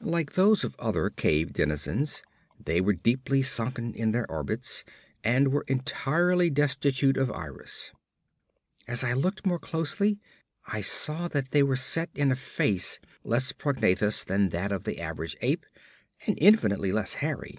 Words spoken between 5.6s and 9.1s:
entirely destitute of iris. As